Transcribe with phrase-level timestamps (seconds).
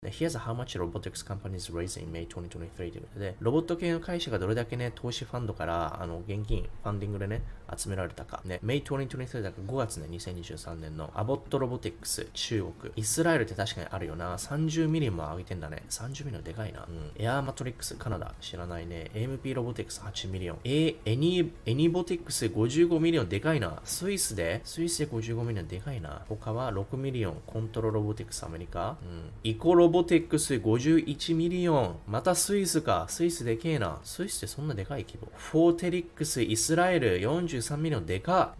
[0.00, 7.42] で Here's how much robotics companies raised in May 2023ということで、ロボット系の会社がどれだけね、投資ファンドからあの現金、ファンディングでね、
[7.76, 8.40] 集められたか。
[8.44, 12.92] ね、May 2023だから5月ね、2023年のアボットロボティックス、中国。
[12.96, 14.36] イスラエルって確かにあるよな。
[14.36, 15.82] 30ミリも上げてんだね。
[15.90, 16.86] 30ミリでかいな。
[16.88, 17.10] うん。
[17.22, 19.10] AirMatrix、カナダ、知らないね。
[19.14, 20.58] AMP Robotics 8 million。
[20.64, 23.80] え、 ANY、ANYbotics 55 million でかいな。
[23.84, 26.22] スイスで、スイスで55 million でかいな。
[26.28, 27.42] 他は6 million。
[27.46, 28.96] Contoro Robotics アメリカ。
[29.02, 29.30] うん。
[29.44, 31.96] Ecorobotix 51 million。
[32.06, 33.06] またスイスか。
[33.08, 33.98] スイスでけえな。
[34.04, 35.30] スイスってそんなでかい規模。
[35.36, 37.20] Foretellix イスラエル
[37.58, 38.54] 43 million でか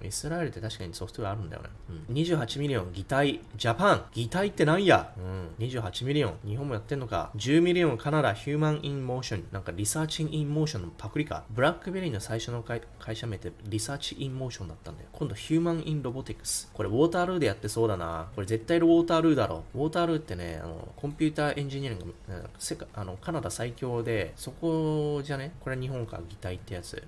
[0.00, 0.06] うん。
[0.06, 1.68] イスラエルって確かにソフトウェアあるんだよね。
[2.08, 2.14] うん。
[2.14, 5.64] 28 million GITAI。Japan。GITAI ってなんやうん。
[5.64, 6.38] 28 million。
[6.44, 7.30] 日本もやってんのか。
[7.36, 9.44] 10 million カナダ Human in Motion。
[9.52, 11.44] なんか Research in Motion のパクリか。
[11.50, 15.08] ブラックベリーの最初の会会社名って Research in Motion だったんだよ。
[15.12, 16.68] 今度 Human in Robotics。
[16.74, 18.28] これウォータールーでやってそうだな。
[18.34, 19.62] これ絶対ウォータールーだろ。
[19.74, 25.52] ウォータールーってね、あの、コンピューターエンジニアリング、うん世界、あの、カナダ最強で、そこじゃね？
[25.60, 27.02] これ日本か GITAI ってやつ。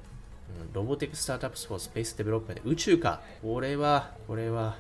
[0.73, 3.21] Robotics startup supports space development 宇宙か。
[3.43, 4.77] これはこれは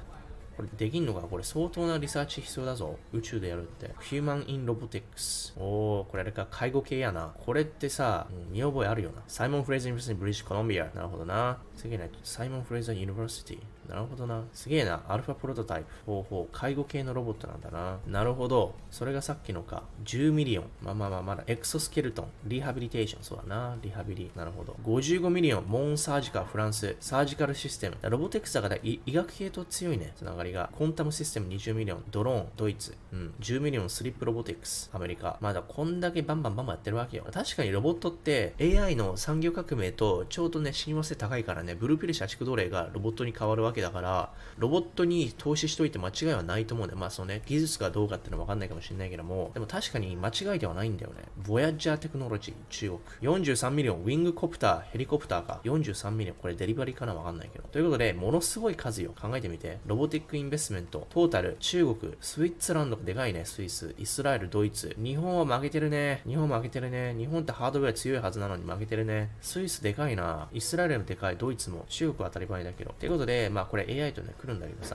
[0.57, 1.23] これできんのか？
[1.23, 2.97] これ相当なリサーチ必要だぞ。
[3.13, 3.91] 宇宙でやるって。
[4.01, 7.35] Human in Robotics おーこれあれか介護系やな。
[7.45, 9.23] これってさ、見覚えあるよな。
[9.27, 11.59] Simon Fraser University British Columbia なるほどな。
[11.77, 14.43] 次ね Simon Fraser University なるほどな。
[14.53, 15.03] すげえな。
[15.09, 16.49] alpha prototype 方法。
[16.53, 17.99] 介護系のロボットなんだな。
[18.07, 18.75] なるほど。
[18.91, 19.83] それがさっきのか。
[20.05, 20.65] 10 million。
[20.83, 21.45] まあまあまあまだ。
[21.47, 22.29] exoskeleton。
[22.47, 23.23] リハビリテーション。
[23.23, 23.77] そうだな。
[23.83, 24.31] リハビリ。
[24.37, 24.77] なるほど。
[24.85, 26.97] 55 million。Moon Surgical フランス。
[27.01, 27.97] surgical system。
[28.03, 30.13] ロボテクスだから医医学系と強いね。
[30.17, 30.71] つながりが。
[30.73, 32.05] Quantum Systems。20 million。
[32.11, 32.49] ドローン。
[32.57, 32.95] ドイツ。
[33.13, 33.35] うん。
[33.41, 34.91] 10 million。Slip Robotics。
[34.93, 35.39] アメリカ。
[35.41, 37.27] まだこんだけバンバンバンバンやってるわけよ。
[37.33, 41.75] 確かにロボットって AI の産業革命とちょうどね親和性高いからね。
[41.75, 47.01] blue pill 社畜奴隷がロボットに変わるわけだからロボットに投資しといて間違いはないと思うんだよ。
[47.01, 51.25] まあそのね技術がどうかっていうのはわかんないかもしれないけどもでも確かに間違いではないんだよね。
[51.47, 53.35] Voyager Technology 中国。
[53.37, 55.61] 43 million Wingcopter ヘリコプターか。
[55.65, 57.69] 43 million これデリバリーかなわかんないけど。
[57.69, 59.15] ということでものすごい数よ。
[59.21, 59.79] 考えてみて。
[59.87, 61.57] robotic investment total。
[61.61, 62.15] 中国。
[62.21, 62.95] Switzerland。
[62.97, 63.45] がでかいね。
[63.45, 63.95] スイス。
[63.99, 64.49] イスラエル。
[64.49, 64.95] ドイツ。
[64.99, 66.23] 日本は負けてるね。
[66.27, 67.15] 日本負けてるね。
[67.15, 69.31] 日本ってハードウェア強いはずなのに負けてるね。
[69.41, 70.49] スイスでかいな。
[70.53, 71.37] イスラエルもでかい。
[71.37, 71.85] ドイツも。
[71.89, 72.95] 中国は当たり前だけど。
[72.99, 74.91] ということでまあこれ AI とね来るんだけどさ。